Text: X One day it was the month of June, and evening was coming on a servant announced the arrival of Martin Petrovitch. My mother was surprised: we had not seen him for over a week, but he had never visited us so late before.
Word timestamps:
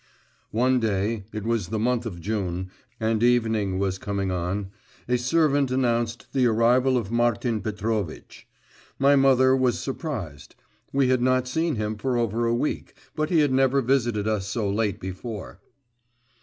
X 0.01 0.07
One 0.49 0.79
day 0.79 1.25
it 1.31 1.43
was 1.43 1.67
the 1.67 1.77
month 1.77 2.07
of 2.07 2.19
June, 2.19 2.71
and 2.99 3.21
evening 3.21 3.77
was 3.77 3.99
coming 3.99 4.31
on 4.31 4.71
a 5.07 5.15
servant 5.15 5.69
announced 5.69 6.33
the 6.33 6.47
arrival 6.47 6.97
of 6.97 7.11
Martin 7.11 7.61
Petrovitch. 7.61 8.47
My 8.97 9.15
mother 9.15 9.55
was 9.55 9.77
surprised: 9.77 10.55
we 10.91 11.09
had 11.09 11.21
not 11.21 11.47
seen 11.47 11.75
him 11.75 11.97
for 11.97 12.17
over 12.17 12.47
a 12.47 12.55
week, 12.55 12.95
but 13.15 13.29
he 13.29 13.41
had 13.41 13.51
never 13.53 13.79
visited 13.79 14.27
us 14.27 14.47
so 14.47 14.67
late 14.67 14.99
before. 14.99 15.59